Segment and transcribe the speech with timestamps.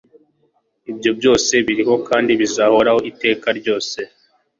[0.91, 3.99] ibyo byose biriho kandi bizahoraho iteka ryose